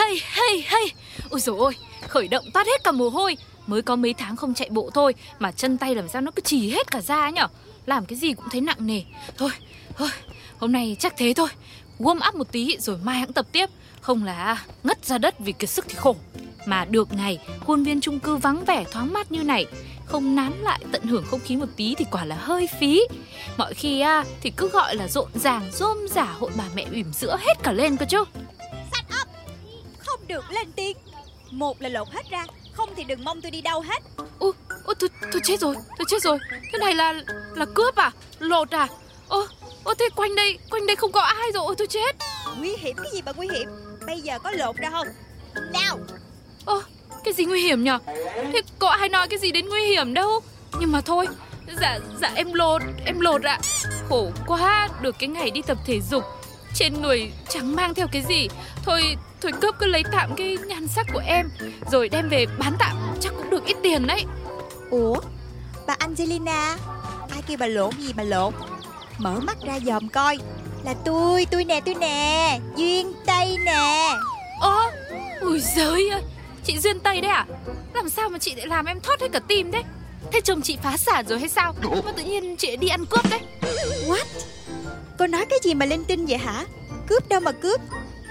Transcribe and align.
Hay 0.00 0.20
hay 0.22 0.64
hay 0.66 0.92
Ôi 1.30 1.40
dồi 1.40 1.58
ôi 1.58 1.76
Khởi 2.08 2.28
động 2.28 2.44
toát 2.54 2.66
hết 2.66 2.84
cả 2.84 2.92
mồ 2.92 3.08
hôi. 3.08 3.36
Mới 3.66 3.82
có 3.82 3.96
mấy 3.96 4.14
tháng 4.14 4.36
không 4.36 4.54
chạy 4.54 4.68
bộ 4.70 4.90
thôi 4.94 5.14
Mà 5.38 5.52
chân 5.52 5.78
tay 5.78 5.94
làm 5.94 6.08
sao 6.08 6.22
nó 6.22 6.30
cứ 6.30 6.42
trì 6.42 6.70
hết 6.70 6.90
cả 6.90 7.00
ra 7.00 7.30
nhở? 7.30 7.46
Làm 7.86 8.06
cái 8.06 8.18
gì 8.18 8.32
cũng 8.32 8.48
thấy 8.50 8.60
nặng 8.60 8.86
nề. 8.86 9.02
Thôi 9.36 9.50
thôi 9.96 10.08
Hôm 10.58 10.72
nay 10.72 10.96
chắc 10.98 11.14
thế 11.16 11.32
thôi. 11.36 11.48
Warm 11.98 12.28
up 12.28 12.34
một 12.34 12.52
tí 12.52 12.76
rồi 12.78 12.98
mai 13.04 13.18
hãng 13.18 13.32
tập 13.32 13.46
tiếp. 13.52 13.66
Không 14.00 14.24
là 14.24 14.64
ngất 14.84 15.04
ra 15.04 15.18
đất 15.18 15.38
vì 15.38 15.52
kiệt 15.52 15.70
sức 15.70 15.84
thì 15.88 15.94
khổ. 15.94 16.16
Mà 16.66 16.84
được 16.84 17.08
ngày 17.12 17.38
Khuôn 17.66 17.82
viên 17.82 18.00
chung 18.00 18.20
cư 18.20 18.36
vắng 18.36 18.64
vẻ 18.64 18.84
thoáng 18.90 19.12
mát 19.12 19.32
như 19.32 19.42
này. 19.42 19.66
Không 20.06 20.36
nán 20.36 20.52
lại 20.60 20.80
tận 20.92 21.02
hưởng 21.02 21.24
không 21.30 21.40
khí 21.40 21.56
một 21.56 21.68
tí 21.76 21.94
Thì 21.94 22.04
quả 22.10 22.24
là 22.24 22.36
hơi 22.36 22.68
phí. 22.80 23.02
Mọi 23.56 23.74
khi 23.74 24.00
à, 24.00 24.24
thì 24.40 24.50
cứ 24.56 24.68
gọi 24.68 24.96
là 24.96 25.08
rộn 25.08 25.28
ràng 25.34 25.70
Rôm 25.72 25.98
rả 26.10 26.24
hội 26.24 26.50
bà 26.56 26.64
mẹ 26.74 26.86
ỉm 26.92 27.12
giữa 27.12 27.36
hết 27.40 27.54
cả 27.62 27.72
lên 27.72 27.96
cơ 27.96 28.06
chứ 28.06 28.24
được 30.30 30.50
lên 30.50 30.72
tiếng. 30.76 30.96
Một 31.50 31.82
là 31.82 31.88
lột 31.88 32.08
hết 32.08 32.30
ra 32.30 32.44
Không 32.72 32.90
thì 32.96 33.04
đừng 33.04 33.24
mong 33.24 33.40
tôi 33.40 33.50
đi 33.50 33.60
đâu 33.60 33.80
hết. 33.80 34.02
Ô, 34.38 34.52
ô 34.84 34.94
tôi, 34.94 35.10
tôi 35.32 35.40
chết 35.44 35.60
rồi, 35.60 35.74
tôi 35.98 36.06
chết 36.08 36.22
rồi. 36.22 36.38
Thế 36.72 36.78
này 36.78 36.94
là 36.94 37.14
là 37.54 37.66
cướp 37.74 37.96
à, 37.96 38.10
lột 38.38 38.70
à? 38.70 38.88
Ô, 39.28 39.46
ô 39.84 39.94
thế 39.94 40.08
quanh 40.16 40.34
đây, 40.34 40.58
quanh 40.70 40.86
đây 40.86 40.96
không 40.96 41.12
có 41.12 41.20
ai 41.20 41.52
rồi, 41.54 41.64
ôi 41.66 41.74
tôi 41.78 41.86
chết. 41.86 42.16
Nguy 42.58 42.76
hiểm 42.76 42.96
cái 42.96 43.12
gì 43.12 43.22
mà 43.22 43.32
nguy 43.36 43.48
hiểm? 43.52 43.68
Bây 44.06 44.20
giờ 44.20 44.38
có 44.38 44.50
lột 44.50 44.76
ra 44.76 44.90
không? 44.90 45.06
Nào! 45.72 45.98
Ô, 46.64 46.82
cái 47.24 47.34
gì 47.34 47.44
nguy 47.44 47.62
hiểm 47.62 47.84
nhở? 47.84 47.98
Thế 48.52 48.62
có 48.78 48.88
ai 48.88 49.08
nói 49.08 49.28
cái 49.28 49.38
gì 49.38 49.52
đến 49.52 49.68
nguy 49.68 49.86
hiểm 49.86 50.14
đâu? 50.14 50.40
Nhưng 50.80 50.92
mà 50.92 51.00
thôi, 51.00 51.26
dạ, 51.80 51.98
dạ 52.20 52.32
em 52.34 52.52
lột, 52.52 52.82
em 53.04 53.20
lột 53.20 53.42
ạ. 53.42 53.60
Khổ 54.08 54.30
quá, 54.46 54.88
được 55.00 55.16
cái 55.18 55.28
ngày 55.28 55.50
đi 55.50 55.62
tập 55.62 55.78
thể 55.86 56.00
dục 56.10 56.24
Trên 56.74 57.02
người 57.02 57.32
chẳng 57.48 57.76
mang 57.76 57.94
theo 57.94 58.06
cái 58.12 58.22
gì. 58.28 58.48
Thôi, 58.84 59.16
thôi 59.40 59.52
cướp 59.60 59.74
cứ 59.78 59.86
lấy 59.86 60.02
tạm 60.12 60.30
cái 60.36 60.56
nhan 60.66 60.88
sắc 60.88 61.06
của 61.12 61.22
em 61.26 61.50
Rồi 61.92 62.08
đem 62.08 62.28
về 62.28 62.46
bán 62.58 62.76
tạm, 62.78 62.96
chắc 63.20 63.32
cũng 63.36 63.50
được 63.50 63.64
ít 63.64 63.76
tiền 63.82 64.06
đấy. 64.06 64.24
Ủa 64.90 65.16
Bà 65.86 65.94
Angelina 65.98 66.76
Ai 67.30 67.42
kêu 67.46 67.56
bà 67.60 67.66
lộn 67.66 67.90
gì 67.98 68.12
mà 68.16 68.22
lộn? 68.22 68.54
Mở 69.18 69.40
mắt 69.40 69.56
ra 69.66 69.78
dòm 69.86 70.08
coi 70.08 70.38
Là 70.84 70.94
tôi, 71.04 71.46
tôi 71.50 71.64
nè, 71.64 71.80
tôi 71.84 71.94
nè 71.94 72.58
Duyên 72.76 73.12
Tây 73.26 73.56
nè. 73.64 74.14
Ơ, 74.60 74.90
ui 75.40 75.60
giời 75.76 76.10
ơi 76.10 76.22
Chị 76.64 76.78
Duyên 76.78 77.00
Tây 77.00 77.20
đấy 77.20 77.30
à? 77.30 77.46
Làm 77.94 78.08
sao 78.08 78.28
mà 78.28 78.38
chị 78.38 78.54
lại 78.54 78.66
làm 78.66 78.84
em 78.84 79.00
thót 79.00 79.20
hết 79.20 79.28
cả 79.32 79.40
tim 79.48 79.72
thế? 79.72 79.82
Thế 80.32 80.40
chồng 80.40 80.62
chị 80.62 80.78
phá 80.82 80.96
sản 80.96 81.26
rồi 81.28 81.38
hay 81.38 81.48
sao? 81.48 81.74
Mà 82.04 82.12
tự 82.12 82.22
nhiên 82.22 82.56
chị 82.56 82.76
đi 82.76 82.88
ăn 82.88 83.06
cướp 83.06 83.30
đấy. 83.30 83.40
What? 84.06 84.24
Cô 85.18 85.26
nói 85.26 85.46
cái 85.50 85.58
gì 85.62 85.74
mà 85.74 85.86
linh 85.86 86.04
tinh 86.04 86.26
vậy 86.26 86.38
hả? 86.38 86.64
Cướp 87.06 87.28
đâu 87.28 87.40
mà 87.40 87.52
cướp 87.52 87.80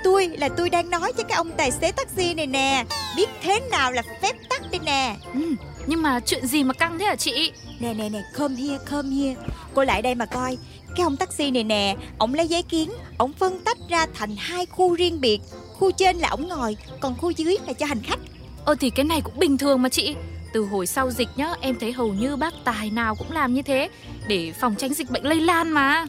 Tôi 0.04 0.28
là 0.28 0.50
tôi 0.50 0.70
đang 0.70 0.90
nói 0.90 1.14
cho 1.18 1.24
cái 1.24 1.36
ông 1.36 1.52
tài 1.58 1.72
xế 1.72 1.92
taxi 1.92 2.34
này 2.34 2.48
nè. 2.48 2.86
Biết 3.18 3.30
thế 3.42 3.60
nào 3.60 3.92
là 3.92 4.02
phép 4.22 4.36
tắc 4.50 4.62
đây 4.72 4.80
nè. 4.86 5.16
Ừ, 5.34 5.56
Nhưng 5.88 6.02
mà 6.02 6.20
chuyện 6.20 6.48
gì 6.48 6.64
mà 6.64 6.74
căng 6.74 7.00
thế 7.00 7.06
hả 7.06 7.16
chị? 7.16 7.52
Nè 7.80 7.94
nè 7.94 8.10
nè 8.10 8.22
come 8.38 8.56
here 8.56 8.78
come 8.92 9.10
here. 9.16 9.36
Cô 9.74 9.84
lại 9.84 10.02
đây 10.02 10.16
mà 10.16 10.26
coi. 10.26 10.58
Cái 10.96 11.04
ông 11.04 11.18
taxi 11.18 11.52
này 11.52 11.64
nè 11.64 11.96
Ông 12.18 12.34
lấy 12.34 12.48
giấy 12.48 12.64
kiến 12.64 12.92
Ông 13.18 13.34
phân 13.34 13.60
tách 13.60 13.78
ra 13.90 14.06
thành 14.14 14.36
hai 14.38 14.66
khu 14.66 14.96
riêng 14.96 15.22
biệt. 15.22 15.40
Khu 15.74 15.92
trên 15.92 16.18
là 16.18 16.30
ổng 16.30 16.48
ngồi 16.48 16.78
Còn 17.00 17.18
khu 17.18 17.30
dưới 17.30 17.58
là 17.68 17.74
cho 17.74 17.86
hành 17.86 18.02
khách. 18.02 18.20
Ờ 18.66 18.76
thì 18.80 18.90
cái 18.90 19.06
này 19.06 19.22
cũng 19.22 19.40
bình 19.40 19.58
thường 19.58 19.82
mà 19.82 19.90
chị. 19.90 20.16
Từ 20.54 20.66
hồi 20.66 20.88
sau 20.88 21.12
dịch 21.12 21.30
nhá, 21.36 21.54
em 21.62 21.76
thấy 21.80 21.92
hầu 21.92 22.14
như 22.14 22.36
bác 22.36 22.54
tài 22.64 22.90
nào 22.90 23.16
cũng 23.16 23.32
làm 23.32 23.54
như 23.54 23.62
thế 23.62 23.90
để 24.28 24.54
phòng 24.60 24.76
tránh 24.76 24.94
dịch 24.94 25.10
bệnh 25.10 25.24
lây 25.24 25.42
lan 25.42 25.72
mà. 25.72 26.06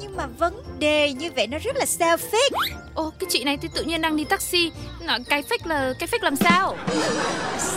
Nhưng 0.00 0.16
mà 0.16 0.26
vấn 0.26 0.62
đề 0.78 1.12
như 1.12 1.30
vậy 1.36 1.46
nó 1.46 1.58
rất 1.58 1.76
là 1.76 1.84
selfish 1.84 2.50
Ô, 2.94 3.12
cái 3.18 3.26
chị 3.30 3.44
này 3.44 3.56
thì 3.56 3.68
tự 3.74 3.82
nhiên 3.82 4.00
đang 4.00 4.16
đi 4.16 4.24
taxi. 4.24 4.70
Nói 5.00 5.18
cái 5.28 5.42
fake 5.42 5.68
là 5.68 5.92
cái 5.98 6.08
fake 6.08 6.22
làm 6.22 6.36
sao? 6.36 6.76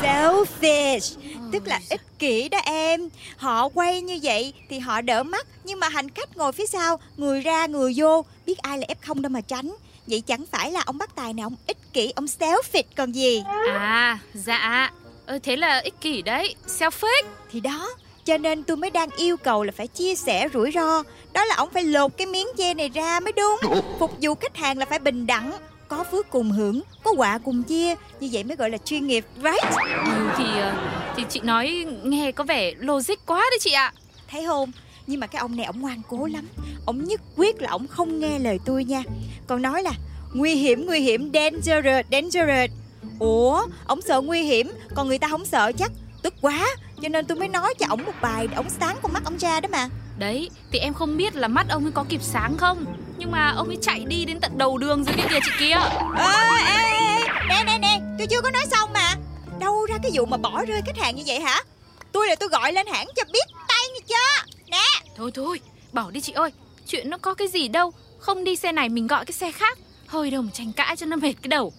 Selfish. 0.01 1.17
Tức 1.51 1.67
là 1.67 1.79
ích 1.89 2.01
kỷ 2.19 2.49
đó 2.49 2.57
em. 2.65 3.09
Họ 3.37 3.69
quay 3.69 4.01
như 4.01 4.19
vậy 4.23 4.53
thì 4.69 4.79
họ 4.79 5.01
đỡ 5.01 5.23
mắt 5.23 5.47
Nhưng 5.63 5.79
mà 5.79 5.89
hành 5.89 6.09
khách 6.09 6.37
ngồi 6.37 6.51
phía 6.51 6.65
sau 6.65 6.99
Người 7.17 7.41
ra 7.41 7.65
người 7.65 7.93
vô 7.95 8.25
Biết 8.45 8.57
ai 8.57 8.77
là 8.77 8.87
F0 9.01 9.21
đâu 9.21 9.29
mà 9.29 9.41
tránh. 9.41 9.75
Vậy 10.07 10.21
chẳng 10.21 10.45
phải 10.51 10.71
là 10.71 10.81
ông 10.85 10.97
bắt 10.97 11.15
tài 11.15 11.33
nào 11.33 11.45
ông 11.45 11.55
ích 11.67 11.77
kỷ 11.93 12.11
Ông 12.15 12.25
selfish 12.25 12.83
còn 12.95 13.11
gì? 13.11 13.43
À, 13.67 14.19
dạ. 14.33 14.91
Ờ, 15.25 15.39
Thế 15.43 15.55
là 15.55 15.79
ích 15.79 16.01
kỷ 16.01 16.21
đấy. 16.21 16.55
Selfish. 16.67 17.23
Thì 17.51 17.59
đó 17.59 17.89
cho 18.27 18.37
nên 18.37 18.63
tôi 18.63 18.77
mới 18.77 18.89
đang 18.89 19.09
yêu 19.17 19.37
cầu 19.37 19.63
là 19.63 19.71
phải 19.75 19.87
chia 19.87 20.15
sẻ 20.15 20.47
rủi 20.53 20.71
ro. 20.71 21.03
Đó 21.33 21.45
là 21.45 21.55
ông 21.55 21.69
phải 21.73 21.83
lột 21.83 22.17
cái 22.17 22.27
miếng 22.27 22.47
dê 22.57 22.73
này 22.73 22.89
ra 22.89 23.19
mới 23.19 23.31
đúng. 23.31 23.73
Phục 23.99 24.11
vụ 24.21 24.35
khách 24.35 24.57
hàng 24.57 24.77
là 24.77 24.85
phải 24.85 24.99
bình 24.99 25.27
đẳng 25.27 25.51
Có 25.87 26.03
phước 26.11 26.29
cùng 26.29 26.51
hưởng, 26.51 26.81
có 27.03 27.11
quà 27.17 27.37
cùng 27.37 27.63
chia. 27.63 27.95
Như 28.19 28.29
vậy 28.31 28.43
mới 28.43 28.55
gọi 28.55 28.69
là 28.69 28.77
chuyên 28.77 29.07
nghiệp, 29.07 29.25
right? 29.35 29.63
Ừ, 30.05 30.29
thì 30.37 30.43
ờ, 30.59 30.73
thì 31.15 31.23
chị 31.29 31.39
nói 31.39 31.85
nghe 32.03 32.31
có 32.31 32.43
vẻ 32.43 32.71
logic 32.77 33.25
quá 33.25 33.45
đấy 33.51 33.57
chị 33.61 33.71
ạ. 33.71 33.93
Thấy 34.31 34.45
không? 34.45 34.71
Nhưng 35.07 35.19
mà 35.19 35.27
cái 35.27 35.39
ông 35.39 35.55
này 35.55 35.65
ông 35.65 35.81
ngoan 35.81 36.01
cố 36.09 36.27
lắm. 36.27 36.47
Ông 36.85 37.03
nhất 37.03 37.21
quyết 37.35 37.61
là 37.61 37.69
ông 37.69 37.87
không 37.87 38.19
nghe 38.19 38.39
lời 38.39 38.59
tôi 38.65 38.83
nha. 38.83 39.03
Còn 39.47 39.61
nói 39.61 39.83
là 39.83 39.91
nguy 40.33 40.55
hiểm, 40.55 40.85
nguy 40.85 40.99
hiểm, 40.99 41.31
dangerous, 41.33 42.05
dangerous. 42.11 42.71
Ủa, 43.19 43.65
ông 43.85 44.01
sợ 44.01 44.21
nguy 44.21 44.41
hiểm 44.41 44.71
Còn 44.95 45.07
người 45.07 45.17
ta 45.17 45.27
không 45.27 45.45
sợ 45.45 45.71
chắc. 45.77 45.91
Tức 46.21 46.33
quá 46.41 46.67
cho 47.01 47.09
nên 47.09 47.25
tôi 47.25 47.37
mới 47.37 47.47
nói 47.47 47.73
cho 47.79 47.85
ổng 47.89 48.05
một 48.05 48.11
bài 48.21 48.47
để 48.47 48.55
ổng 48.55 48.69
sáng 48.79 48.97
con 49.01 49.13
mắt 49.13 49.23
ông 49.25 49.37
ra 49.37 49.59
đó 49.59 49.69
mà. 49.71 49.89
Đấy, 50.19 50.49
thì 50.71 50.79
em 50.79 50.93
không 50.93 51.17
biết 51.17 51.35
là 51.35 51.47
mắt 51.47 51.67
ông 51.69 51.85
ấy 51.85 51.91
có 51.91 52.05
kịp 52.09 52.21
sáng 52.23 52.57
không. 52.57 52.85
Nhưng 53.17 53.31
mà 53.31 53.53
ông 53.57 53.67
ấy 53.67 53.77
chạy 53.81 54.05
đi 54.07 54.25
đến 54.25 54.39
tận 54.39 54.57
đầu 54.57 54.77
đường 54.77 55.03
rồi 55.03 55.15
kia 55.17 55.23
kìa 55.29 55.39
chị 55.45 55.51
kia. 55.59 55.75
Ê, 56.17 56.33
ê, 56.67 56.93
ê, 56.93 57.27
nè, 57.49 57.63
nè, 57.65 57.77
nè, 57.81 58.01
tôi 58.17 58.27
chưa 58.27 58.41
có 58.41 58.51
nói 58.51 58.65
xong 58.71 58.93
mà. 58.93 59.15
Đâu 59.59 59.85
ra 59.85 59.97
cái 60.03 60.11
vụ 60.13 60.25
mà 60.25 60.37
bỏ 60.37 60.65
rơi 60.65 60.81
khách 60.85 60.97
hàng 60.97 61.15
như 61.15 61.23
vậy 61.25 61.39
hả? 61.39 61.63
Tôi 62.11 62.27
là 62.27 62.35
tôi 62.35 62.49
gọi 62.49 62.73
lên 62.73 62.87
hãng 62.87 63.07
cho 63.15 63.23
biết 63.33 63.45
tay 63.67 63.85
như 63.93 63.99
chưa 64.07 64.51
Nè. 64.67 65.09
Thôi 65.17 65.31
thôi, 65.33 65.59
bỏ 65.93 66.11
đi 66.11 66.21
chị 66.21 66.31
ơi 66.31 66.51
Chuyện 66.87 67.09
nó 67.09 67.17
có 67.17 67.33
cái 67.33 67.47
gì 67.47 67.67
đâu. 67.67 67.93
Không 68.19 68.43
đi 68.43 68.55
xe 68.55 68.71
này 68.71 68.89
mình 68.89 69.07
gọi 69.07 69.25
cái 69.25 69.33
xe 69.33 69.51
khác. 69.51 69.77
Hơi 70.07 70.31
đâu 70.31 70.41
mà 70.41 70.49
tranh 70.53 70.73
cãi 70.73 70.95
cho 70.95 71.05
nó 71.05 71.15
mệt 71.15 71.33
cái 71.41 71.47
đầu. 71.47 71.73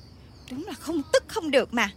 Đúng 0.50 0.66
là 0.66 0.72
không 0.80 1.02
tức 1.12 1.24
không 1.28 1.50
được 1.50 1.74
mà 1.74 1.90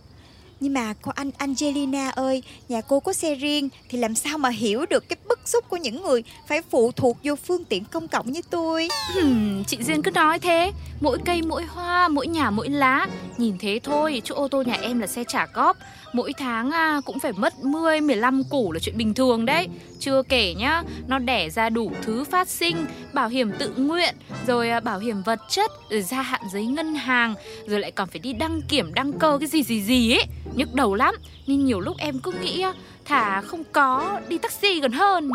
nhưng 0.61 0.73
mà 0.73 0.93
cô 1.01 1.11
anh 1.15 1.31
Angelina 1.37 2.09
ơi, 2.09 2.43
nhà 2.69 2.81
cô 2.81 2.99
có 2.99 3.13
xe 3.13 3.35
riêng 3.35 3.69
thì 3.89 3.97
làm 3.97 4.15
sao 4.15 4.37
mà 4.37 4.49
hiểu 4.49 4.85
được 4.89 5.09
cái 5.09 5.17
bức 5.29 5.39
xúc 5.45 5.65
của 5.69 5.77
những 5.77 6.03
người 6.03 6.23
phải 6.47 6.61
phụ 6.69 6.91
thuộc 6.91 7.17
vô 7.23 7.35
phương 7.35 7.65
tiện 7.65 7.83
công 7.85 8.07
cộng 8.07 8.31
như 8.31 8.41
tôi. 8.49 8.87
Hmm, 9.13 9.63
chị 9.63 9.77
Duyên 9.83 10.01
cứ 10.01 10.11
nói 10.11 10.39
thế, 10.39 10.71
mỗi 10.99 11.17
cây 11.25 11.41
mỗi 11.41 11.63
hoa, 11.63 12.07
mỗi 12.07 12.27
nhà 12.27 12.49
mỗi 12.49 12.69
lá. 12.69 13.07
Nhìn 13.37 13.57
thế 13.59 13.79
thôi, 13.83 14.21
chỗ 14.25 14.35
ô 14.35 14.47
tô 14.47 14.61
nhà 14.61 14.77
em 14.81 14.99
là 14.99 15.07
xe 15.07 15.23
trả 15.27 15.45
góp. 15.53 15.77
Mỗi 16.13 16.33
tháng 16.37 16.71
à, 16.71 17.01
cũng 17.05 17.19
phải 17.19 17.31
mất 17.31 17.59
10, 17.63 18.01
15 18.01 18.43
củ 18.43 18.71
là 18.71 18.79
chuyện 18.79 18.97
bình 18.97 19.13
thường 19.13 19.45
đấy. 19.45 19.67
Chưa 19.99 20.23
kể 20.23 20.53
nhá, 20.53 20.83
nó 21.07 21.19
đẻ 21.19 21.49
ra 21.49 21.69
đủ 21.69 21.91
thứ 22.01 22.23
phát 22.23 22.49
sinh, 22.49 22.85
bảo 23.13 23.29
hiểm 23.29 23.51
tự 23.59 23.73
nguyện, 23.77 24.15
rồi 24.47 24.69
à, 24.69 24.79
bảo 24.79 24.99
hiểm 24.99 25.23
vật 25.23 25.39
chất, 25.49 25.71
rồi 25.89 26.01
gia 26.01 26.21
hạn 26.21 26.41
giấy 26.53 26.65
ngân 26.65 26.95
hàng, 26.95 27.35
rồi 27.67 27.79
lại 27.79 27.91
còn 27.91 28.07
phải 28.07 28.19
đi 28.19 28.33
đăng 28.33 28.61
kiểm, 28.61 28.93
đăng 28.93 29.13
cơ 29.13 29.37
cái 29.39 29.47
gì 29.47 29.63
gì 29.63 29.81
gì 29.81 30.13
ấy 30.13 30.25
nhức 30.55 30.73
đầu 30.73 30.95
lắm 30.95 31.15
nên 31.47 31.65
nhiều 31.65 31.79
lúc 31.79 31.97
em 31.97 32.19
cứ 32.19 32.31
nghĩ 32.31 32.65
thả 33.05 33.41
không 33.41 33.63
có 33.71 34.19
đi 34.27 34.37
taxi 34.37 34.79
gần 34.79 34.91
hơn. 34.91 35.29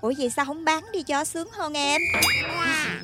Ủa 0.00 0.12
vậy 0.18 0.30
sao 0.30 0.44
không 0.44 0.64
bán 0.64 0.84
đi 0.92 1.02
cho 1.02 1.24
sướng 1.24 1.48
hơn 1.52 1.72
em? 1.72 2.00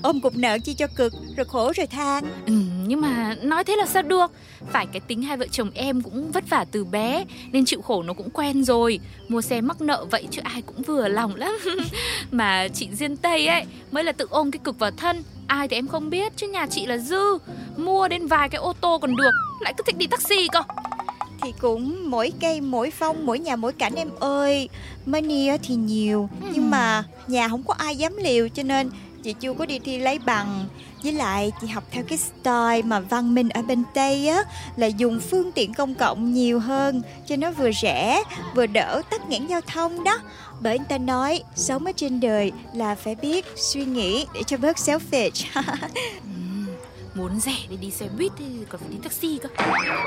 Ôm 0.03 0.21
cục 0.21 0.37
nợ 0.37 0.59
chi 0.65 0.75
cho 0.75 0.87
cực 0.97 1.13
rồi 1.37 1.45
khổ 1.45 1.73
rồi 1.77 1.87
than. 1.87 2.25
Ừ, 2.47 2.53
nhưng 2.87 3.01
mà 3.01 3.37
nói 3.43 3.65
thế 3.65 3.77
là 3.77 3.87
sao 3.87 4.03
được? 4.03 4.33
Phải 4.73 4.87
cái 4.87 5.01
tính 5.01 5.23
hai 5.23 5.37
vợ 5.37 5.47
chồng 5.51 5.71
em 5.75 6.03
cũng 6.03 6.33
vất 6.33 6.45
vả 6.51 6.65
từ 6.71 6.85
bé 6.85 7.25
nên 7.53 7.65
chịu 7.65 7.83
khổ 7.83 8.03
nó 8.03 8.13
cũng 8.13 8.31
quen 8.31 8.65
rồi. 8.65 9.01
Mua 9.29 9.41
xe 9.41 9.61
mắc 9.61 9.81
nợ 9.81 10.07
vậy 10.11 10.27
chứ 10.31 10.41
ai 10.45 10.63
cũng 10.63 10.83
vừa 10.83 11.09
lòng 11.09 11.35
lắm. 11.35 11.59
Mà 12.31 12.69
chị 12.69 12.89
duyên 12.93 13.17
tây 13.17 13.47
ấy 13.47 13.65
mới 13.91 14.05
là 14.05 14.13
tự 14.13 14.27
ôm 14.31 14.51
cái 14.51 14.61
cực 14.65 14.79
vào 14.79 14.91
thân 14.91 15.23
ai 15.47 15.69
thì 15.69 15.77
em 15.77 15.89
không 15.89 16.11
biết 16.11 16.33
chứ 16.37 16.49
nhà 16.49 16.67
chị 16.71 16.87
là 16.87 16.99
dư. 16.99 17.39
Mua 17.77 18.09
đến 18.09 18.27
vài 18.27 18.49
cái 18.49 18.61
ô 18.61 18.73
tô 18.81 18.99
còn 18.99 19.17
được 19.17 19.33
lại 19.61 19.75
cứ 19.77 19.85
thích 19.87 19.99
đi 19.99 20.07
taxi 20.07 20.49
cơ 20.53 20.61
thì 21.45 21.53
cũng 21.61 22.11
mỗi 22.11 22.33
cây 22.41 22.61
mỗi 22.61 22.91
phong 22.91 23.27
mỗi 23.27 23.39
nhà 23.39 23.57
mỗi 23.57 23.73
cảnh 23.73 23.95
em 23.95 24.09
ơi. 24.21 24.69
Money 25.07 25.49
thì 25.63 25.75
nhiều 25.75 26.29
ừ. 26.43 26.49
nhưng 26.55 26.71
mà 26.71 27.05
nhà 27.27 27.49
không 27.49 27.63
có 27.63 27.75
ai 27.75 27.97
dám 27.97 28.17
liều 28.17 28.49
cho 28.49 28.63
nên 28.63 28.91
chị 29.23 29.35
chưa 29.41 29.53
có 29.53 29.67
đi 29.67 29.79
thi 29.79 29.99
lấy 29.99 30.19
bằng. 30.19 30.67
Với 31.03 31.13
lại 31.13 31.53
chị 31.61 31.67
học 31.67 31.85
theo 31.91 32.05
cái 32.09 32.19
style 32.19 32.83
mà 32.85 33.01
văn 33.01 33.35
minh 33.35 33.49
ở 33.49 33.63
bên 33.63 33.83
tây 33.95 34.29
á 34.29 34.43
là 34.77 34.87
dùng 34.87 35.21
phương 35.21 35.53
tiện 35.53 35.75
công 35.75 35.95
cộng 35.95 36.33
nhiều 36.33 36.61
hơn 36.61 37.03
cho 37.27 37.37
nó 37.37 37.51
vừa 37.51 37.71
rẻ 37.83 38.23
vừa 38.55 38.67
đỡ 38.67 39.03
tắc 39.11 39.29
nghẽn 39.29 39.47
giao 39.47 39.61
thông 39.61 40.05
đó. 40.05 40.19
Bởi 40.61 40.79
người 40.79 40.87
ta 40.89 40.99
nói 40.99 41.43
sống 41.55 41.85
ở 41.85 41.93
trên 41.97 42.21
đời 42.21 42.53
là 42.75 42.95
phải 42.95 43.15
biết 43.15 43.47
suy 43.57 43.85
nghĩ 43.85 44.27
để 44.35 44.43
cho 44.47 44.57
bớt 44.57 44.77
selfish 44.77 45.45
muốn 47.15 47.41
rẻ 47.41 47.57
để 47.71 47.77
đi 47.77 47.91
xe 47.91 48.09
buýt 48.19 48.33
thì 48.39 48.45
còn 48.69 48.81
phải 48.81 48.91
đi 48.91 48.97
taxi 49.03 49.39
cơ. 49.43 49.49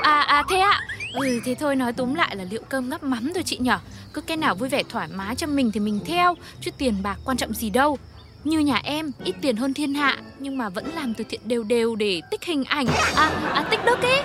À 0.02 0.20
à 0.20 0.42
thế 0.50 0.58
ạ. 0.58 0.80
Ừ 1.14 1.40
thế 1.44 1.54
thôi 1.54 1.76
nói 1.76 1.92
túm 1.92 2.14
lại 2.14 2.36
là 2.36 2.44
liệu 2.50 2.62
cơm 2.68 2.90
gắp 2.90 3.02
mắm 3.02 3.32
thôi 3.34 3.42
chị 3.46 3.58
nhở. 3.60 3.78
Cứ 4.12 4.20
cái 4.20 4.36
nào 4.36 4.54
vui 4.54 4.68
vẻ 4.68 4.82
thoải 4.88 5.08
mái 5.14 5.36
cho 5.36 5.46
mình 5.46 5.70
thì 5.72 5.80
mình 5.80 6.00
theo 6.06 6.34
chứ 6.60 6.70
tiền 6.78 6.94
bạc 7.02 7.18
quan 7.24 7.36
trọng 7.36 7.54
gì 7.54 7.70
đâu. 7.70 7.98
Như 8.44 8.58
nhà 8.58 8.80
em, 8.84 9.12
ít 9.24 9.34
tiền 9.40 9.56
hơn 9.56 9.74
thiên 9.74 9.94
hạ 9.94 10.18
Nhưng 10.38 10.58
mà 10.58 10.68
vẫn 10.68 10.94
làm 10.94 11.14
từ 11.14 11.24
thiện 11.28 11.40
đều 11.44 11.64
đều 11.64 11.96
để 11.96 12.20
tích 12.30 12.44
hình 12.44 12.64
ảnh. 12.64 12.86
À, 13.14 13.50
à 13.54 13.62
tích 13.70 13.80
đức 13.84 14.02
ấy 14.02 14.22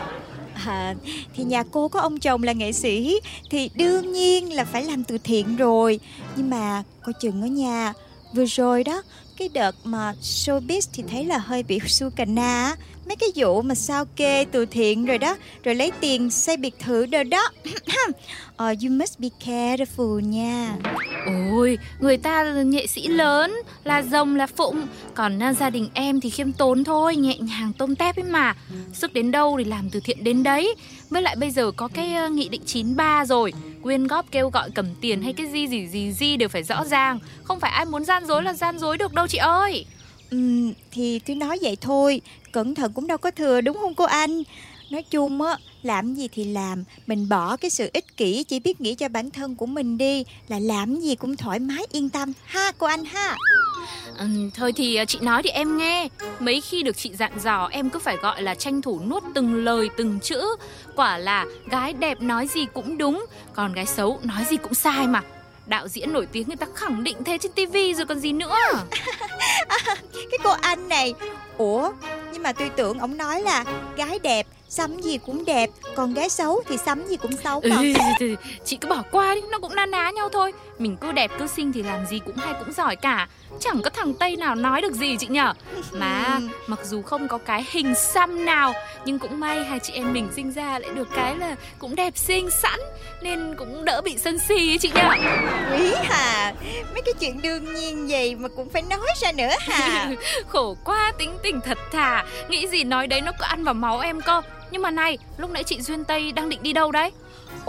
À, 0.65 0.95
thì 1.33 1.43
nhà 1.43 1.63
cô 1.71 1.87
có 1.87 1.99
ông 1.99 2.19
chồng 2.19 2.43
là 2.43 2.53
nghệ 2.53 2.71
sĩ 2.71 3.19
thì 3.49 3.69
đương 3.75 4.11
nhiên 4.11 4.53
là 4.53 4.65
phải 4.65 4.83
làm 4.83 5.03
từ 5.03 5.17
thiện 5.17 5.55
rồi. 5.55 5.99
Nhưng 6.35 6.49
mà 6.49 6.83
coi 7.03 7.13
chừng 7.21 7.41
ở 7.41 7.47
nhà 7.47 7.93
vừa 8.35 8.45
rồi 8.45 8.83
đó 8.83 9.01
cái 9.37 9.49
đợt 9.49 9.75
mà 9.83 10.13
showbiz 10.21 10.81
thì 10.93 11.03
thấy 11.11 11.25
là 11.25 11.37
hơi 11.37 11.63
bị 11.63 11.79
su 11.87 12.09
cà 12.09 12.25
na 12.25 12.75
mấy 13.07 13.15
cái 13.15 13.29
vụ 13.35 13.61
mà 13.61 13.75
sao 13.75 14.05
kê 14.15 14.45
từ 14.51 14.65
thiện 14.65 15.05
rồi 15.05 15.17
đó 15.17 15.35
rồi 15.63 15.75
lấy 15.75 15.91
tiền 15.99 16.29
xây 16.29 16.57
biệt 16.57 16.79
thự 16.79 17.05
rồi 17.05 17.23
đó. 17.23 17.49
Uh, 18.53 18.77
you 18.83 18.89
must 18.89 19.19
be 19.19 19.27
careful 19.45 20.19
nha. 20.19 20.75
Ôi, 21.51 21.77
người 21.99 22.17
ta 22.17 22.43
là 22.43 22.61
nghệ 22.61 22.87
sĩ 22.87 23.07
lớn, 23.07 23.53
là 23.83 24.01
rồng 24.01 24.35
là 24.35 24.47
phụng. 24.47 24.87
Còn 25.13 25.39
uh, 25.49 25.57
gia 25.57 25.69
đình 25.69 25.89
em 25.93 26.21
thì 26.21 26.29
khiêm 26.29 26.51
tốn 26.51 26.83
thôi, 26.83 27.15
nhẹ 27.15 27.37
nhàng 27.37 27.71
tôm 27.77 27.95
tép 27.95 28.17
ấy 28.17 28.23
mà. 28.23 28.55
Sức 28.93 29.13
đến 29.13 29.31
đâu 29.31 29.55
thì 29.57 29.63
làm 29.63 29.89
từ 29.89 29.99
thiện 29.99 30.23
đến 30.23 30.43
đấy. 30.43 30.75
Với 31.09 31.21
lại 31.21 31.35
bây 31.35 31.51
giờ 31.51 31.71
có 31.71 31.87
cái 31.87 32.15
uh, 32.25 32.31
nghị 32.31 32.49
định 32.49 32.61
93 32.65 33.25
rồi. 33.25 33.53
Quyên 33.81 34.07
góp 34.07 34.25
kêu 34.31 34.49
gọi 34.49 34.69
cầm 34.75 34.85
tiền 35.01 35.21
hay 35.21 35.33
cái 35.33 35.47
gì 35.47 35.67
gì 35.67 35.87
gì 35.87 36.13
gì 36.13 36.37
đều 36.37 36.49
phải 36.49 36.63
rõ 36.63 36.85
ràng. 36.85 37.19
Không 37.43 37.59
phải 37.59 37.71
ai 37.71 37.85
muốn 37.85 38.05
gian 38.05 38.25
dối 38.25 38.43
là 38.43 38.53
gian 38.53 38.79
dối 38.79 38.97
được 38.97 39.13
đâu 39.13 39.27
chị 39.27 39.37
ơi. 39.37 39.85
Ừ, 40.33 40.39
thì 40.91 41.19
tôi 41.19 41.35
nói 41.35 41.59
vậy 41.61 41.77
thôi 41.81 42.21
Cẩn 42.51 42.75
thận 42.75 42.93
cũng 42.93 43.07
đâu 43.07 43.17
có 43.17 43.31
thừa 43.31 43.61
đúng 43.61 43.77
không 43.77 43.95
cô 43.95 44.05
anh? 44.05 44.43
Nói 44.89 45.03
chung 45.03 45.41
á 45.41 45.57
Làm 45.83 46.15
gì 46.15 46.27
thì 46.31 46.43
làm 46.45 46.83
Mình 47.07 47.29
bỏ 47.29 47.57
cái 47.57 47.69
sự 47.71 47.89
ích 47.93 48.17
kỷ 48.17 48.43
Chỉ 48.43 48.59
biết 48.59 48.81
nghĩ 48.81 48.95
cho 48.95 49.07
bản 49.09 49.29
thân 49.29 49.55
của 49.55 49.65
mình 49.65 49.97
đi 49.97 50.23
Là 50.47 50.59
làm 50.59 50.95
gì 50.99 51.15
cũng 51.15 51.35
thoải 51.35 51.59
mái 51.59 51.85
yên 51.91 52.09
tâm. 52.09 52.33
Ha 52.45 52.71
cô 52.77 52.87
anh 52.87 53.05
ha. 53.05 53.37
Ừ, 54.17 54.25
Thôi 54.55 54.73
thì 54.75 54.99
chị 55.07 55.19
nói 55.21 55.43
thì 55.43 55.49
em 55.49 55.77
nghe. 55.77 56.07
Mấy 56.39 56.61
khi 56.61 56.83
được 56.83 56.97
chị 56.97 57.11
dặn 57.13 57.31
dò 57.43 57.67
Em 57.71 57.89
cứ 57.89 57.99
phải 57.99 58.17
gọi 58.17 58.41
là 58.41 58.55
tranh 58.55 58.81
thủ 58.81 58.99
nuốt 59.09 59.23
từng 59.35 59.55
lời 59.65 59.89
từng 59.97 60.19
chữ. 60.19 60.55
Quả 60.95 61.17
là 61.17 61.45
gái 61.71 61.93
đẹp 61.93 62.21
nói 62.21 62.47
gì 62.47 62.65
cũng 62.73 62.97
đúng 62.97 63.25
Còn 63.53 63.73
gái 63.73 63.85
xấu 63.85 64.19
nói 64.23 64.45
gì 64.49 64.57
cũng 64.57 64.73
sai 64.73 65.07
mà. 65.07 65.21
Đạo 65.65 65.87
diễn 65.87 66.13
nổi 66.13 66.25
tiếng 66.31 66.47
người 66.47 66.55
ta 66.55 66.67
khẳng 66.75 67.03
định 67.03 67.17
thế 67.25 67.37
trên 67.37 67.51
tivi 67.51 67.93
rồi 67.93 68.05
còn 68.05 68.19
gì 68.19 68.31
nữa 68.31 68.55
cái 70.13 70.39
cô 70.43 70.49
anh 70.61 70.89
này. 70.89 71.13
Ủa 71.57 71.91
nhưng 72.33 72.43
mà 72.43 72.51
tôi 72.51 72.69
tưởng 72.69 72.99
ông 72.99 73.17
nói 73.17 73.41
là 73.41 73.65
gái 73.95 74.19
đẹp 74.19 74.47
sắm 74.73 74.99
gì 74.99 75.17
cũng 75.17 75.45
đẹp 75.45 75.69
còn 75.95 76.13
gái 76.13 76.29
xấu 76.29 76.63
thì 76.67 76.77
sắm 76.77 77.05
gì 77.07 77.17
cũng 77.17 77.31
xấu 77.43 77.61
mà. 77.69 77.75
ừ, 78.19 78.35
chị 78.65 78.77
cứ 78.77 78.89
bỏ 78.89 79.03
qua 79.11 79.35
đi 79.35 79.41
nó 79.51 79.59
cũng 79.59 79.75
na 79.75 79.85
ná 79.85 80.11
nhau 80.11 80.29
thôi. 80.29 80.53
Mình 80.79 80.97
cứ 80.97 81.11
đẹp 81.11 81.31
cứ 81.39 81.47
xinh 81.47 81.73
thì 81.73 81.83
làm 81.83 82.05
gì 82.05 82.19
cũng 82.19 82.35
hay 82.35 82.53
cũng 82.59 82.73
giỏi 82.73 82.95
cả. 82.95 83.27
Chẳng 83.59 83.81
có 83.81 83.89
thằng 83.89 84.13
tây 84.13 84.35
nào 84.35 84.55
nói 84.55 84.81
được 84.81 84.93
gì 84.93 85.17
chị 85.19 85.27
nhở. 85.27 85.53
Mà 85.91 86.39
mặc 86.67 86.79
dù 86.83 87.01
không 87.01 87.27
có 87.27 87.37
cái 87.37 87.65
hình 87.71 87.95
xăm 87.95 88.45
nào 88.45 88.73
nhưng 89.05 89.19
cũng 89.19 89.39
may 89.39 89.63
hai 89.63 89.79
chị 89.79 89.93
em 89.93 90.13
mình 90.13 90.27
sinh 90.35 90.51
ra 90.51 90.79
lại 90.79 90.89
được 90.95 91.07
cái 91.15 91.35
là 91.35 91.55
cũng 91.79 91.95
đẹp 91.95 92.17
xinh 92.17 92.49
sẵn 92.61 92.79
nên 93.21 93.55
cũng 93.57 93.85
đỡ 93.85 94.01
bị 94.01 94.17
sân 94.17 94.39
si 94.39 94.71
ấy 94.71 94.77
chị 94.77 94.91
nhở. 94.95 95.09
Quý 95.71 95.93
hà 96.03 96.53
mấy 96.93 97.01
cái 97.05 97.13
chuyện 97.19 97.41
đương 97.41 97.73
nhiên 97.73 98.09
gì 98.09 98.35
mà 98.35 98.49
cũng 98.55 98.69
phải 98.69 98.81
nói 98.81 99.07
ra 99.21 99.31
nữa 99.31 99.53
hà. 99.59 100.11
Khổ 100.47 100.77
quá 100.85 101.11
tính 101.17 101.37
tình 101.43 101.61
thật 101.61 101.77
thà. 101.91 102.25
Nghĩ 102.49 102.67
gì 102.67 102.83
nói 102.83 103.07
đấy 103.07 103.21
nó 103.21 103.31
cứ 103.31 103.43
ăn 103.43 103.63
vào 103.63 103.73
máu 103.73 103.99
em 103.99 104.21
cơ 104.21 104.41
nhưng 104.73 104.81
mà 104.81 104.91
này 104.91 105.17
lúc 105.37 105.51
nãy 105.51 105.63
chị 105.63 105.81
duyên 105.81 106.03
tây 106.03 106.31
đang 106.31 106.49
định 106.49 106.63
đi 106.63 106.73
đâu 106.73 106.91
đấy? 106.91 107.11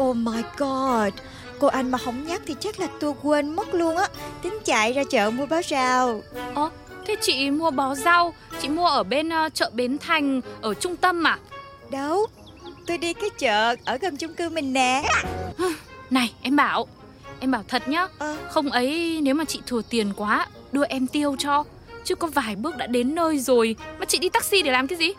Oh 0.02 0.16
my 0.16 0.42
god 0.56 1.12
Cô 1.58 1.66
anh 1.66 1.90
mà 1.90 1.98
không 1.98 2.26
nhắc 2.26 2.42
thì 2.46 2.54
chắc 2.60 2.80
là 2.80 2.88
tôi 3.00 3.12
quên 3.22 3.56
mất 3.56 3.74
luôn 3.74 3.96
á. 3.96 4.08
Tính 4.42 4.58
chạy 4.64 4.92
ra 4.92 5.02
chợ 5.10 5.30
mua 5.30 5.46
bó 5.46 5.62
rau. 5.62 6.22
Ồ, 6.54 6.70
thế 7.06 7.16
chị 7.20 7.50
mua 7.50 7.70
bó 7.70 7.94
rau 7.94 8.34
Chị 8.62 8.68
mua 8.68 8.86
ở 8.86 9.02
bên 9.02 9.28
uh, 9.28 9.54
chợ 9.54 9.70
Bến 9.74 9.98
Thành 9.98 10.40
Ở 10.60 10.74
trung 10.74 10.96
tâm 10.96 11.26
à? 11.26 11.38
Đâu 11.90 12.26
Tôi 12.86 12.98
đi 12.98 13.12
cái 13.12 13.30
chợ 13.38 13.76
ở 13.84 13.96
gần 13.96 14.16
chung 14.16 14.34
cư 14.34 14.48
mình 14.48 14.72
nè. 14.72 15.02
Này 16.10 16.32
em 16.42 16.56
bảo 16.56 16.86
Em 17.40 17.50
bảo 17.50 17.62
thật 17.68 17.88
nhá 17.88 18.06
à. 18.18 18.36
Không 18.50 18.70
ấy 18.70 19.20
nếu 19.22 19.34
mà 19.34 19.44
chị 19.44 19.60
thừa 19.66 19.82
tiền 19.90 20.12
quá 20.16 20.46
Đưa 20.72 20.84
em 20.84 21.06
tiêu 21.06 21.36
cho. 21.38 21.64
Chứ 22.04 22.14
có 22.14 22.26
vài 22.26 22.56
bước 22.56 22.76
đã 22.76 22.86
đến 22.86 23.14
nơi 23.14 23.38
rồi 23.38 23.76
Mà 23.98 24.04
chị 24.04 24.18
đi 24.18 24.28
taxi 24.28 24.62
để 24.62 24.70
làm 24.70 24.86
cái 24.86 24.98
gì 24.98 25.12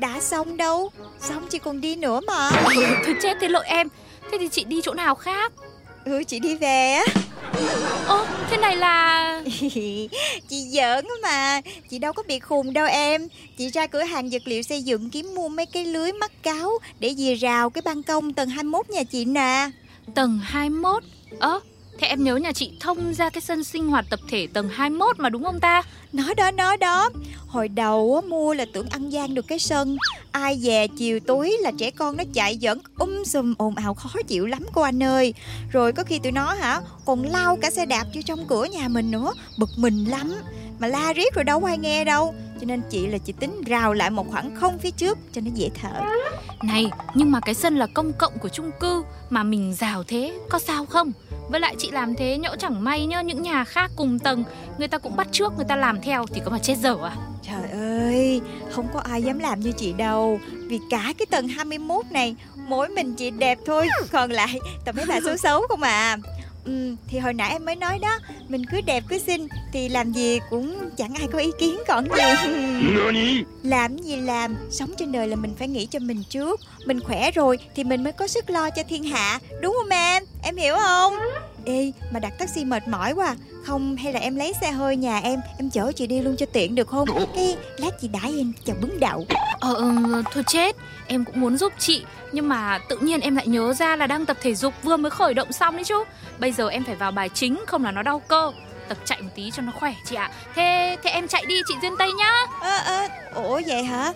Đã 0.00 0.20
xong 0.20 0.56
đâu. 0.56 0.90
Xong 1.20 1.46
chị 1.50 1.58
còn 1.58 1.80
đi 1.80 1.96
nữa 1.96 2.20
mà. 2.26 2.50
Ừ, 2.76 2.82
Thôi 3.04 3.16
chết 3.22 3.36
thế 3.40 3.48
lỗi 3.48 3.64
em. 3.66 3.88
Thế 4.30 4.38
thì 4.40 4.48
chị 4.48 4.64
đi 4.64 4.80
chỗ 4.82 4.94
nào 4.94 5.14
khác? 5.14 5.52
Ừ 6.04 6.22
chị 6.26 6.38
đi 6.40 6.54
về 6.54 6.92
á. 6.92 7.04
Ơ 8.06 8.26
thế 8.50 8.56
này 8.56 8.76
là 8.76 9.42
Chị 10.48 10.60
giỡn 10.70 11.06
mà. 11.22 11.60
Chị 11.90 11.98
đâu 11.98 12.12
có 12.12 12.22
bị 12.28 12.38
khùng 12.38 12.72
đâu 12.72 12.86
em. 12.86 13.28
Chị 13.58 13.68
ra 13.70 13.86
cửa 13.86 14.02
hàng 14.02 14.30
vật 14.30 14.42
liệu 14.44 14.62
xây 14.62 14.82
dựng 14.82 15.10
kiếm 15.10 15.34
mua 15.34 15.48
mấy 15.48 15.66
cái 15.66 15.84
lưới 15.84 16.12
mắc 16.12 16.32
cáo 16.42 16.70
Để 16.98 17.14
dìa 17.14 17.34
rào 17.34 17.70
cái 17.70 17.82
ban 17.82 18.02
công 18.02 18.32
tầng 18.32 18.48
21 18.48 18.90
nhà 18.90 19.02
chị 19.02 19.24
nè. 19.24 19.70
Tầng 20.14 20.38
21 20.42 21.02
Ơ 21.38 21.60
Thế 22.00 22.06
em 22.06 22.24
nhớ 22.24 22.36
nhà 22.36 22.52
chị 22.52 22.72
thông 22.80 23.14
ra 23.14 23.30
cái 23.30 23.40
sân 23.40 23.64
sinh 23.64 23.88
hoạt 23.88 24.04
tập 24.10 24.20
thể 24.28 24.46
tầng 24.52 24.68
21 24.68 25.18
mà 25.18 25.28
đúng 25.28 25.44
không 25.44 25.60
ta? 25.60 25.82
Nói 26.12 26.34
đó, 26.34 26.50
nói 26.50 26.76
đó. 26.76 27.10
Hồi 27.46 27.68
đầu 27.68 28.22
mua 28.28 28.54
là 28.54 28.64
tưởng 28.72 28.88
ăn 28.88 29.10
gian 29.10 29.34
được 29.34 29.46
cái 29.48 29.58
sân. 29.58 29.96
Ai 30.32 30.58
về 30.62 30.88
chiều 30.88 31.20
tối 31.20 31.56
là 31.60 31.72
trẻ 31.78 31.90
con 31.90 32.16
nó 32.16 32.24
chạy 32.34 32.56
dẫn 32.56 32.78
um 32.98 33.24
sùm 33.24 33.54
ồn 33.58 33.74
ào 33.74 33.94
khó 33.94 34.10
chịu 34.28 34.46
lắm 34.46 34.66
cô 34.72 34.82
anh 34.82 35.02
ơi. 35.02 35.34
Rồi 35.72 35.92
có 35.92 36.02
khi 36.04 36.18
tụi 36.18 36.32
nó 36.32 36.54
hả 36.54 36.80
Còn 37.04 37.22
lao 37.24 37.56
cả 37.62 37.70
xe 37.70 37.86
đạp 37.86 38.04
vô 38.14 38.20
trong 38.26 38.46
cửa 38.48 38.64
nhà 38.64 38.88
mình 38.88 39.10
nữa. 39.10 39.32
Bực 39.58 39.70
mình 39.76 40.04
lắm. 40.04 40.34
Mà 40.78 40.86
la 40.86 41.12
riết 41.12 41.34
rồi 41.34 41.44
đâu 41.44 41.64
ai 41.64 41.78
nghe 41.78 42.04
đâu. 42.04 42.34
Cho 42.60 42.66
nên 42.66 42.82
chị 42.90 43.06
là 43.06 43.18
chị 43.18 43.32
tính 43.32 43.62
rào 43.66 43.92
lại 43.92 44.10
một 44.10 44.26
khoảng 44.30 44.56
không 44.56 44.78
phía 44.78 44.90
trước 44.90 45.18
cho 45.32 45.40
nó 45.40 45.50
dễ 45.54 45.70
thở. 45.82 46.00
Này 46.62 46.86
nhưng 47.14 47.32
mà 47.32 47.40
cái 47.40 47.54
sân 47.54 47.76
là 47.76 47.86
công 47.94 48.12
cộng 48.12 48.38
của 48.38 48.48
chung 48.48 48.70
cư 48.80 49.02
Mà 49.30 49.42
mình 49.42 49.74
rào 49.74 50.02
thế 50.02 50.38
có 50.48 50.58
sao 50.58 50.86
không? 50.86 51.12
Với 51.50 51.60
lại 51.60 51.74
chị 51.78 51.90
làm 51.90 52.14
thế 52.14 52.38
nhỡ 52.38 52.56
chẳng 52.58 52.84
may 52.84 53.06
nhá 53.06 53.20
Những 53.22 53.42
nhà 53.42 53.64
khác 53.64 53.90
cùng 53.96 54.18
tầng. 54.18 54.44
Người 54.78 54.88
ta 54.88 54.98
cũng 54.98 55.16
bắt 55.16 55.28
trước 55.32 55.52
người 55.56 55.64
ta 55.68 55.76
làm 55.76 56.00
theo 56.02 56.26
Thì 56.26 56.40
có 56.44 56.50
mà 56.50 56.58
chết 56.58 56.78
dở 56.78 56.96
à? 57.04 57.16
Trời 57.42 57.70
ơi 57.72 58.40
Không 58.70 58.86
có 58.94 59.00
ai 59.00 59.22
dám 59.22 59.38
làm 59.38 59.60
như 59.60 59.72
chị 59.72 59.92
đâu. 59.92 60.40
Vì 60.68 60.78
cả 60.90 61.12
cái 61.18 61.26
tầng 61.30 61.48
21 61.48 62.04
này 62.10 62.36
Mỗi 62.68 62.88
mình 62.88 63.14
chị 63.14 63.30
đẹp 63.30 63.58
thôi 63.66 63.88
Còn 64.12 64.30
lại 64.30 64.58
toàn 64.84 64.96
mấy 64.96 65.06
bà 65.08 65.20
xấu 65.24 65.36
xấu 65.42 65.62
không 65.68 65.82
à. 65.82 66.16
Ừ, 66.64 66.94
thì 67.08 67.18
hồi 67.18 67.34
nãy 67.34 67.50
em 67.52 67.64
mới 67.64 67.76
nói 67.76 67.98
đó 67.98 68.18
Mình 68.48 68.62
cứ 68.72 68.80
đẹp 68.80 69.04
cứ 69.08 69.18
xinh 69.18 69.48
Thì 69.72 69.88
làm 69.88 70.12
gì 70.12 70.38
cũng 70.50 70.90
chẳng 70.96 71.14
ai 71.14 71.26
có 71.32 71.38
ý 71.38 71.50
kiến 71.58 71.78
còn 71.88 72.04
gì. 72.04 72.50
Làm 73.62 73.98
gì 73.98 74.16
làm 74.16 74.56
Sống 74.70 74.90
trên 74.98 75.12
đời 75.12 75.28
là 75.28 75.36
mình 75.36 75.54
phải 75.58 75.68
nghĩ 75.68 75.86
cho 75.86 75.98
mình 75.98 76.22
trước. 76.28 76.60
Mình 76.86 77.00
khỏe 77.00 77.30
rồi 77.30 77.58
thì 77.74 77.84
mình 77.84 78.04
mới 78.04 78.12
có 78.12 78.26
sức 78.26 78.50
lo 78.50 78.70
cho 78.70 78.82
thiên 78.88 79.04
hạ 79.04 79.38
Đúng 79.60 79.76
không 79.80 79.88
em 79.90 80.24
Em 80.42 80.56
hiểu 80.56 80.74
không? 80.76 81.14
Ê 81.64 81.92
mà 82.10 82.20
đặt 82.20 82.32
taxi 82.38 82.64
mệt 82.64 82.88
mỏi 82.88 83.12
quá 83.12 83.36
Không 83.66 83.96
hay 83.96 84.12
là 84.12 84.20
em 84.20 84.36
lấy 84.36 84.52
xe 84.60 84.70
hơi 84.70 84.96
nhà 84.96 85.18
em 85.18 85.40
Em 85.58 85.70
chở 85.70 85.92
chị 85.92 86.06
đi 86.06 86.20
luôn 86.20 86.36
cho 86.36 86.46
tiện 86.46 86.74
được 86.74 86.88
không? 86.88 87.08
Cái 87.34 87.56
lát 87.76 87.90
chị 88.00 88.08
đãi 88.08 88.34
em 88.38 88.52
chào 88.64 88.76
bứng 88.80 89.00
đậu. 89.00 89.26
Ờ 89.60 89.74
ừ, 89.74 90.22
thôi 90.32 90.44
chết. 90.46 90.76
Em 91.06 91.24
cũng 91.24 91.40
muốn 91.40 91.56
giúp 91.56 91.72
chị 91.78 92.04
Nhưng 92.32 92.48
mà 92.48 92.78
tự 92.88 92.98
nhiên 92.98 93.20
em 93.20 93.36
lại 93.36 93.46
nhớ 93.46 93.72
ra 93.72 93.96
là 93.96 94.06
đang 94.06 94.26
tập 94.26 94.36
thể 94.42 94.54
dục 94.54 94.74
Vừa 94.82 94.96
mới 94.96 95.10
khởi 95.10 95.34
động 95.34 95.52
xong 95.52 95.76
đấy 95.76 95.84
chứ. 95.84 96.04
Bây 96.38 96.52
giờ 96.52 96.68
em 96.68 96.84
phải 96.84 96.96
vào 96.96 97.10
bài 97.10 97.28
chính 97.28 97.64
không 97.66 97.84
là 97.84 97.90
nó 97.90 98.02
đau 98.02 98.18
cơ. 98.18 98.52
Tập 98.88 98.98
chạy 99.04 99.22
một 99.22 99.30
tí 99.34 99.50
cho 99.50 99.62
nó 99.62 99.72
khỏe 99.80 99.94
chị 100.06 100.16
ạ. 100.16 100.30
Thế 100.54 100.96
thế 101.02 101.10
em 101.10 101.28
chạy 101.28 101.44
đi 101.46 101.54
chị 101.68 101.74
Duyên 101.82 101.92
Tây 101.98 102.12
nhá. 102.12 102.32
Ơ 102.60 102.70
à, 102.70 102.78
à, 102.78 103.08
Ủa 103.34 103.60
vậy 103.66 103.82
hả? 103.84 104.12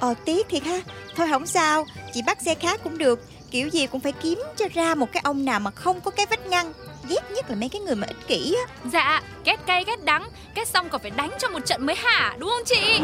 Ờ 0.00 0.14
tiếc 0.24 0.48
thiệt 0.48 0.62
ha. 0.62 0.80
Thôi 1.16 1.26
không 1.30 1.46
sao 1.46 1.86
Chị 2.14 2.22
bắt 2.26 2.42
xe 2.42 2.54
khác 2.54 2.80
cũng 2.84 2.98
được 2.98 3.20
Kiểu 3.50 3.68
gì 3.68 3.86
cũng 3.86 4.00
phải 4.00 4.12
kiếm 4.12 4.42
cho 4.56 4.66
ra 4.74 4.94
một 4.94 5.12
cái 5.12 5.20
ông 5.24 5.44
nào 5.44 5.60
mà 5.60 5.70
không 5.70 6.00
có 6.00 6.10
cái 6.10 6.26
vách 6.26 6.46
ngăn. 6.46 6.72
Ghét 7.08 7.30
nhất 7.30 7.50
là 7.50 7.56
mấy 7.56 7.68
cái 7.68 7.80
người 7.80 7.94
mà 7.94 8.06
ích 8.06 8.28
kỷ 8.28 8.56
á. 8.66 8.74
Dạ 8.92 9.22
Ghét 9.44 9.66
cay 9.66 9.84
ghét 9.84 10.04
đắng. 10.04 10.28
Ghét 10.54 10.68
xong 10.68 10.88
còn 10.88 11.00
phải 11.02 11.10
đánh 11.10 11.30
cho 11.38 11.48
một 11.48 11.66
trận 11.66 11.86
mới 11.86 11.96
hả 11.96 12.36
Đúng 12.38 12.50
không 12.50 12.64
chị? 12.66 13.00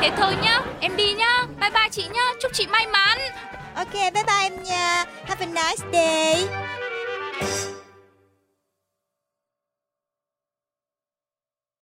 Thế 0.00 0.10
thôi 0.16 0.34
nhá 0.42 0.60
Em 0.80 0.96
đi 0.96 1.12
nhá. 1.12 1.46
Bye 1.60 1.70
bye 1.70 1.88
chị 1.90 2.04
nhá 2.12 2.32
Chúc 2.42 2.52
chị 2.54 2.66
may 2.66 2.86
mắn. 2.86 3.18
Ok 3.74 3.92
bye 3.92 4.10
bye 4.12 4.42
em 4.42 4.62
nha. 4.62 5.04
Have 5.26 5.46
a 5.46 5.68
nice 5.70 5.86
day 5.92 6.46